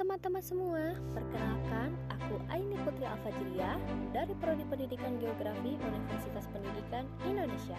[0.00, 3.76] teman-teman semua, perkenalkan aku Aini Putri Alfajriya
[4.16, 7.76] dari Prodi Pendidikan Geografi Universitas Pendidikan Indonesia.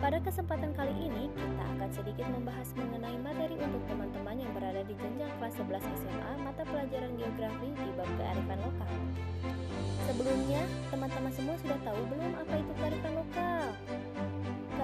[0.00, 4.96] Pada kesempatan kali ini, kita akan sedikit membahas mengenai materi untuk teman-teman yang berada di
[4.96, 8.92] jenjang kelas 11 SMA mata pelajaran geografi di bab kearifan lokal.
[10.08, 13.51] Sebelumnya, teman-teman semua sudah tahu belum apa itu kearifan lokal?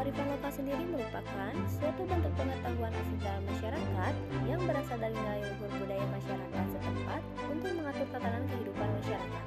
[0.09, 4.15] Kearifan lokal sendiri merupakan suatu bentuk pengetahuan asli dalam masyarakat
[4.49, 7.23] yang berasal dari nilai luhur budaya masyarakat setempat
[7.53, 9.45] untuk mengatur tatanan kehidupan masyarakat.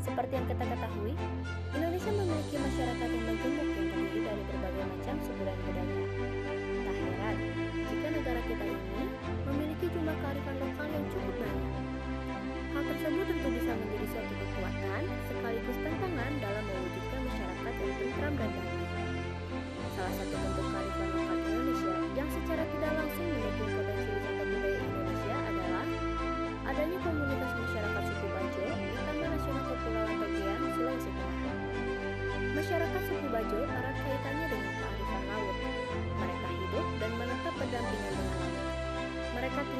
[0.00, 0.93] Seperti yang kita ketahui,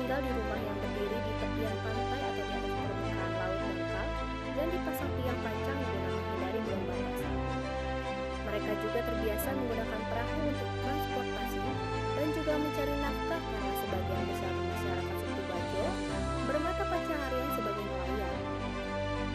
[0.04, 4.08] tinggal di rumah yang berdiri di tepian pantai atau di atas permukaan laut dangkal
[4.52, 7.38] dan dipasang tiang pancang guna menghindari gelombang pasang.
[8.44, 11.60] Mereka juga terbiasa menggunakan perahu untuk transportasi
[12.20, 15.84] dan juga mencari nafkah karena sebagian besar masyarakat suku Bajo
[16.52, 18.38] bermata pencaharian sebagai nelayan.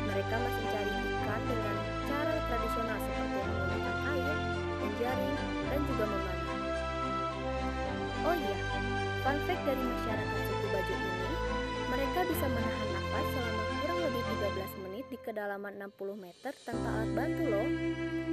[0.06, 1.75] Mereka masih mencari ikan dengan
[2.06, 4.38] cara tradisional seperti menggunakan air,
[4.86, 6.38] menjaring, dan juga memanah.
[8.20, 8.58] Oh iya,
[9.23, 10.48] fun dari masyarakat
[10.80, 11.35] Bajo ini,
[11.91, 17.11] mereka bisa menahan nafas selama kurang lebih 13 menit di kedalaman 60 meter tanpa alat
[17.19, 17.67] bantu loh.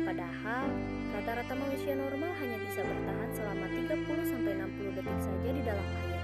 [0.06, 0.64] Padahal,
[1.10, 6.22] rata-rata manusia normal hanya bisa bertahan selama 30-60 detik saja di dalam air.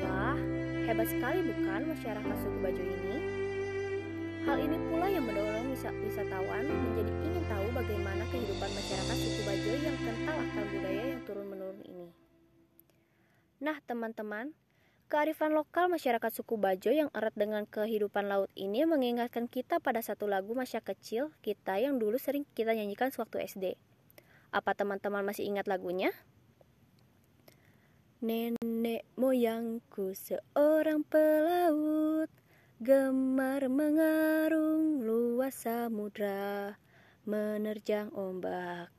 [0.00, 0.40] Wah,
[0.88, 3.16] hebat sekali bukan masyarakat suku Bajo ini?
[4.48, 9.96] Hal ini pula yang mendorong wisatawan menjadi ingin tahu bagaimana kehidupan masyarakat suku Bajo yang
[10.00, 12.08] kental akar budaya yang turun-menurun ini.
[13.60, 14.56] Nah, teman-teman,
[15.10, 20.30] kearifan lokal masyarakat suku Bajo yang erat dengan kehidupan laut ini mengingatkan kita pada satu
[20.30, 23.64] lagu masa kecil kita yang dulu sering kita nyanyikan sewaktu SD.
[24.54, 26.14] Apa teman-teman masih ingat lagunya?
[28.22, 32.28] Nenek moyangku seorang pelaut
[32.78, 36.76] Gemar mengarung luas samudra
[37.24, 38.92] Menerjang ombak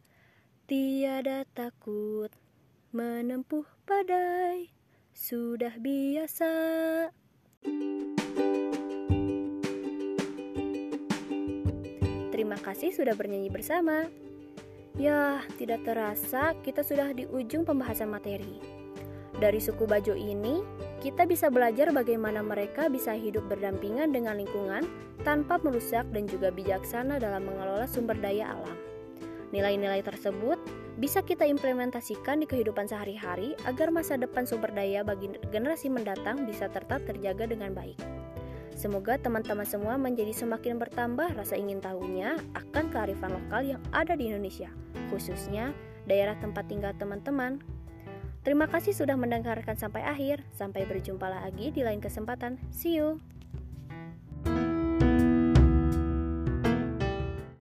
[0.65, 2.33] Tiada takut
[2.89, 4.80] Menempuh badai
[5.11, 6.51] Sudah biasa
[12.31, 14.09] Terima kasih sudah bernyanyi bersama
[14.99, 18.59] Ya, tidak terasa kita sudah di ujung pembahasan materi.
[19.39, 20.61] Dari suku Bajo ini,
[20.99, 24.85] kita bisa belajar bagaimana mereka bisa hidup berdampingan dengan lingkungan
[25.23, 28.80] tanpa merusak dan juga bijaksana dalam mengelola sumber daya alam.
[29.51, 30.57] Nilai-nilai tersebut
[30.95, 36.71] bisa kita implementasikan di kehidupan sehari-hari agar masa depan sumber daya bagi generasi mendatang bisa
[36.71, 37.99] tetap terjaga dengan baik.
[38.75, 44.31] Semoga teman-teman semua menjadi semakin bertambah rasa ingin tahunya akan kearifan lokal yang ada di
[44.31, 44.71] Indonesia,
[45.11, 45.75] khususnya
[46.07, 47.61] daerah tempat tinggal teman-teman.
[48.41, 50.41] Terima kasih sudah mendengarkan sampai akhir.
[50.49, 52.57] Sampai berjumpa lagi di lain kesempatan.
[52.73, 53.21] See you.